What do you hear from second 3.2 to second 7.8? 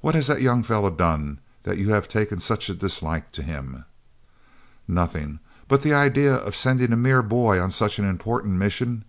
to him?" "Nothing; but the idea of sending a mere boy on